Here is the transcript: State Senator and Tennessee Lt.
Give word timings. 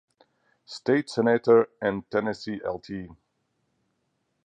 State 0.65 1.11
Senator 1.11 1.69
and 1.79 2.09
Tennessee 2.09 2.59
Lt. 2.67 3.15